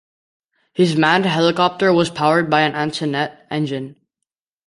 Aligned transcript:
His 0.73 0.95
manned 0.95 1.27
helicopter 1.27 1.93
was 1.93 2.09
powered 2.09 2.49
by 2.49 2.61
a 2.61 2.71
Antoinette 2.71 3.45
engine. 3.51 3.97